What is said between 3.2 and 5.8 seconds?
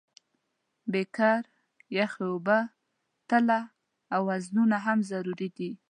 تله او وزنونه هم ضروري دي.